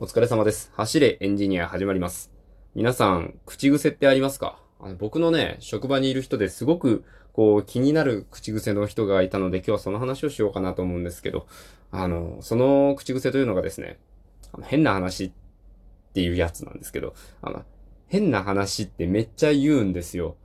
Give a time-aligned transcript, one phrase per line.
[0.00, 0.70] お疲れ様です。
[0.76, 2.30] 走れエンジニア始まります。
[2.76, 4.60] 皆さん、口癖ってありますか？
[4.78, 11.48] あの僕のね、職場にいる人ですごく、こう、気になる口癖の人がいたので、今日はその話をしようかなと思うんですけど、
[11.90, 13.98] あの、その口癖というのがですね、
[14.52, 15.32] あの変な話っ
[16.14, 17.64] ていうやつなんですけど、あの、
[18.06, 20.36] 変な話ってめっちゃ言うんですよ。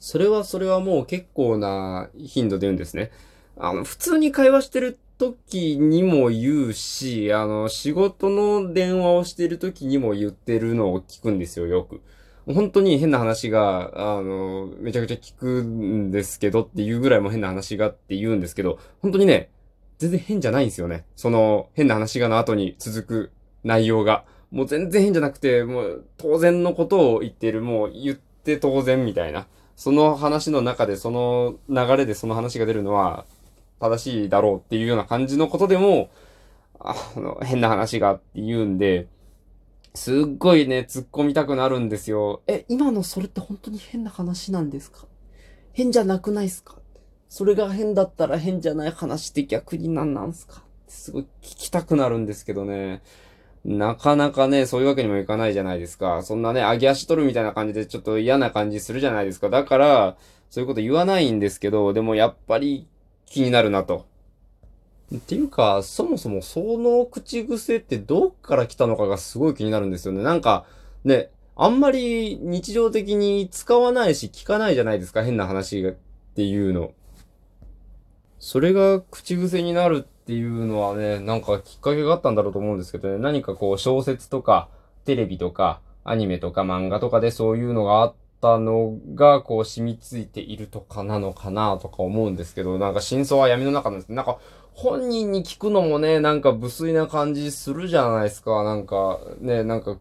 [0.00, 3.12] それはそれはもう結構な頻度で言うんですね。
[3.56, 12.00] あの、普通に会話してる時にも言うし、あの、仕事の電話をしてる時にも言ってるのを聞くんですよ、よく。
[12.46, 19.50] 本当に変な話が、あの、めちゃくちゃ聞くんですけどっていうぐらいも変な話がって言うんですけど、本当にね、
[19.98, 21.04] 全然変じゃないんですよね。
[21.16, 24.24] その変な話がの後に続く内容が。
[24.50, 29.46] もう全然変じゃなくて、もう当然のことを言ってる、もう言って当然みたいな。
[29.74, 33.24] その話の中で、その流れでその話が出るのは、
[33.88, 36.10] 正しいだろうっていうような感じのことでも、
[36.80, 39.08] あの、変な話がって言うんで、
[39.94, 42.42] すっごいね、突っ込みたくなるんですよ。
[42.46, 45.06] え、今のそれって本当に変な話なんですか？
[45.72, 46.76] 変じゃなくないっすか？
[47.28, 50.62] それが変だったら変じゃない話って逆に何なんすか？
[50.88, 53.02] すごい聞きたくなるんですけどね。
[53.64, 56.22] なかなかね、そういうわけにもいかないじゃないですか。
[56.22, 59.48] そんなね、上げ足取るみたいな感じでちょっと嫌な感じするじゃないですか。
[59.48, 60.16] だから、
[60.50, 62.86] そういうこと言わないんですけど、でもやっぱり
[63.34, 64.06] 気になるなと。
[65.12, 70.22] っていうか、そもそもその口癖ってどっから来たのかがすごい気になるんですよね。
[70.22, 70.66] なんか、
[71.02, 75.24] ね、あんまり日常的に使わないし聞かないじゃないですか。
[75.24, 75.94] 変な話っ
[76.36, 76.92] ていうの。
[78.38, 83.18] それが口癖になるっていうのはね、なんかきっかけがあったんだろうと思うんですけどね。
[83.18, 84.68] 何かこう小説とか、
[85.04, 94.12] テレビとか、アニメとか漫画とかでそういうのがあったのが、こう染みついているとかなのかなとか思うんですけど、なんか真相は闇の中なんです。
[94.12, 94.38] なんか
[94.74, 98.62] 本人に聞くのもね、なんか無粋な感じするじゃないですか。
[98.62, 99.98] なんか、ね、なんか、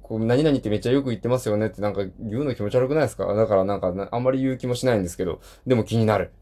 [0.00, 6.32] こう、何々ってめっちゃよく言ってますよねってなんか言うの気持ち悪くないですかだからなんか、あんまり言う気もしないんですけど、でも気になる。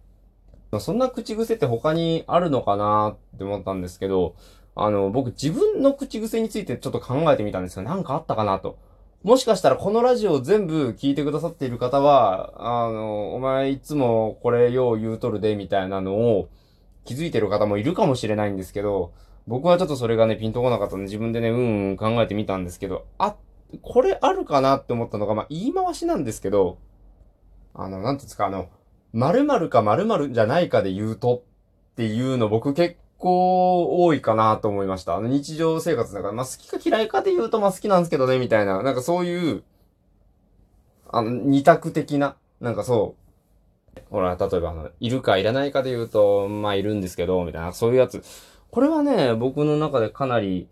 [0.79, 4.37] そんな口癖って他にあるのかなって思ったんですけど、
[4.77, 7.83] あの、僕自分の口癖についてちょっと考えてみたんですよ。
[7.83, 8.79] なんかあったかなと。
[9.23, 16.49] もしかしたらこのラジオを全部聞いてくださっている方は、あの、お前いつもこれよう言うとるで、みたいなのを
[17.05, 19.13] 気づいてる方もいるかもしれないんですけど、
[19.47, 23.37] 僕はちょっとそれがね、ピンとこなかったんで自分でね、うんうん考えてみたんですけど、あ、
[23.83, 26.79] これあるかなって思ったのが、まあ、言い回しなんですけど、
[27.75, 28.69] あの、なんていうんですか、あの、
[29.13, 31.43] 〇〇か〇〇じゃないかで言うと
[31.93, 35.15] っていうの僕結構多いかなと思いました。
[35.15, 38.83] あの日常生活だから、まあ好きか嫌いかで言うとまあ好きなんですけどね、みたいな。
[38.83, 39.63] なんかそういう、
[41.13, 43.15] あの、二択的な、なんかそ
[43.97, 44.01] う。
[44.11, 48.23] ほら、例えばあの、いるかいらないかで言うと、まあいるんですけど、みたいな、そういうやつ。
[48.71, 50.69] これはね、僕の中でかなり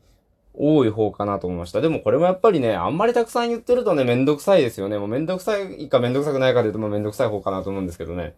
[0.55, 1.81] 多い方かなと思いました。
[1.81, 4.99] でもこれもやっぱりね、あんまりたくさん言ってるとね、めんどくさいですよね。
[4.99, 8.35] もうめんどくさいかめんどくさくないかで言うと、もうめんどくさい方かなと思うんですけどね。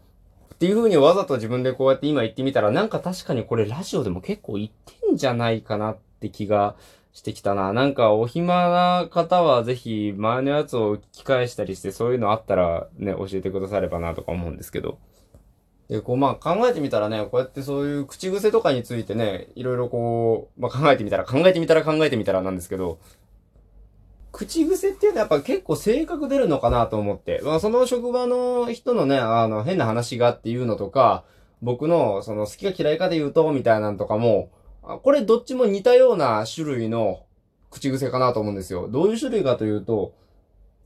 [0.61, 6.77] っていう風にわざと自分でこうやって今言ってみたら、なんか確かにこれラジオでも結構言ってんじゃないかなって気が
[7.15, 7.73] してきたな。
[7.73, 14.99] なんかお暇な方はぜひ前のやつを聞き返したりして、そういうのあったらね、教えてくださればなとか思うんですけど。
[15.89, 22.99] で、こうまあ考えてみたらね、こうやってそういう口癖とかについてね、いろいろこう、まあ考えてみたら、考えてみたら考えてみたらなんですけど、
[24.33, 27.41] 口癖っていうのはやっぱ結構性格出るのかなと思って。
[27.45, 31.25] まあその職場の人のね、あの変な話がっていうのとか、
[31.63, 34.51] 僕のその好きか嫌いかで言うと、みたいなのとかも、
[35.03, 37.25] これどっちも似たような種類の
[37.71, 38.89] 口癖かなと思うんですよ。
[38.89, 40.15] どういう種類かというと、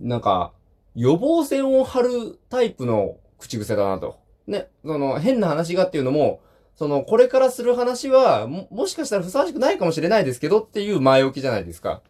[0.00, 0.52] なんか、
[0.94, 4.16] 予防線を張るタイプの口癖だなと。
[4.46, 6.40] ね、その変な話がっていうのも、
[6.76, 12.02] そのこれからする話は、も、もしかしたらふさわしくないかもしれないですけどっていう前置きじゃないですか。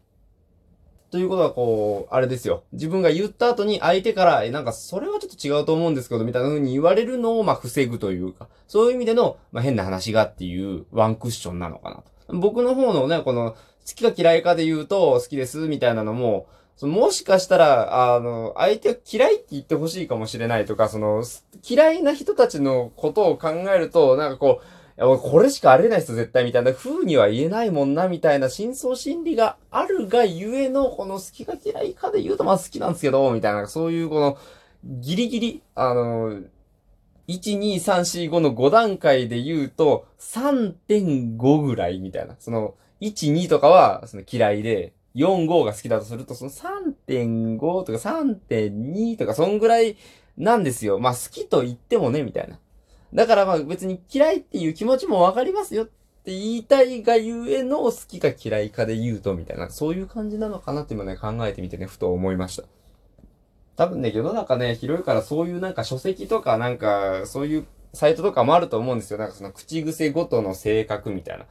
[1.14, 2.64] ということは、こう、あれですよ。
[2.72, 12.36] 自分が言った後に相手から、え、なんか、それはちょっと違うと思うんですけど、みたいな風に言われるのを、まあ、防ぐというか、そういう意味での、まあ、変な話がっていうワンクッションなのかなと。
[12.36, 13.56] 僕の方のね、この、好
[13.94, 21.22] きか嫌いかで言うと、好きです、みたいなのも、そのもしかしたら、あの、相手は嫌いって言ってほしいかもしれないとか、その、
[21.62, 24.64] 嫌いな人たちのことを考えると、なんかこう、
[24.96, 34.38] いや、これしかありえない人絶対みたいな風には言えないもんな、みたいな深層心理があるがゆえの、この好きか嫌いかで言うとまあ好きなんですけど、みたいな、そういうこの、
[34.84, 36.46] ギリギリ、あのー、
[37.26, 42.36] 1、2、3、4、5の5段階で言うと、3.5ぐらいみたいな。
[42.38, 49.96] その、1、2とかは、その嫌いで、4、5が好きだとすると、その3.5とか3.2とか、そんぐらい
[50.36, 50.98] なんですよ。
[50.98, 52.58] まあ好きと言ってもね、みたいな。
[53.14, 55.92] だからまあ別に嫌いっていう気持ちもわかりますよって
[56.32, 62.64] 言いたいがゆえの好きか嫌いかで言うと、みたいな、そういう感じなのかなって今ね、考えてみてね、ふと思いました。
[63.76, 69.18] 多分ね、世の中ね、広いからそういうなんか書籍とかなんか、そういうサイトとかもあると思うんですよ。
[69.18, 71.44] なんかその口癖ごとの性格みたいな。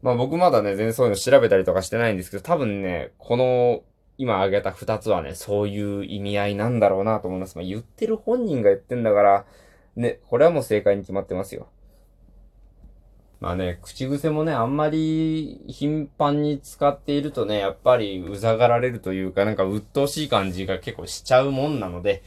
[0.00, 3.82] まあ僕まだね、全然そういうの調べたりとかしてないんですけど、多分ね、この、
[4.16, 7.56] 今挙げた二つはね、そういう意味合いなんだろうなと思います。
[7.56, 9.44] まあ言ってる本人が言ってんだから、
[9.96, 11.68] ね、これはもう正解に決まってますよ。
[13.40, 22.22] まあね、口癖もね、あんまり頻繁に使っているとね、やっぱりうざがられるというか、なんか鬱陶しい感じが結構しちゃうもんなので、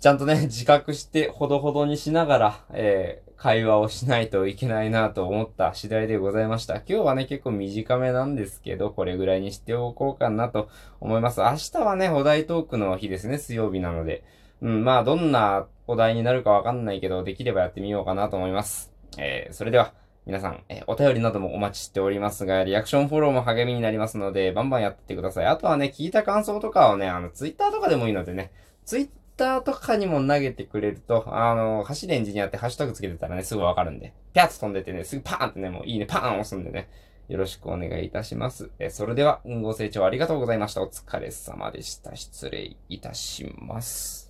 [0.00, 6.76] ちゃんとね、自覚してほどほどにしながら、えー、会話をしないといけないなと思った次第でございました。
[6.76, 10.68] 今日はね、結構短めなんですけど、これぐらいにしておこうかなと
[11.00, 11.40] 思います。
[11.40, 14.22] 明日はね、お題トークの日ですね、水曜日なので。
[14.62, 18.92] うん、まあ、どんなお題になるかわかんないけど、できればやってみようかなと思います。
[19.16, 19.92] えー、それでは、
[20.26, 25.46] 皆さん、えー、お便りなどもお待ちしておりますが、リアクションフォローも励みになりますので、バンバンやってってください。
[25.46, 28.52] あとはね、聞いた感想とかをね、あの、ツイッターとかでもいいのでね、
[28.84, 29.08] ツイッ
[29.38, 36.90] ターとかにも投げてくれると、あの、走るエンジニアってハッシュタグつけてたらね、すぐわかるんで、ピャッと飛んでてね、すぐパーンってね、もういいね、パーン押すんでね、
[37.28, 38.70] よろしくお願いいたします。
[38.78, 40.82] えそれでは、ご清聴ありがとうございました。
[40.82, 42.14] お疲れ様でした。
[42.16, 44.27] 失礼いたします。